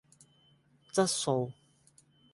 [0.91, 1.51] 質素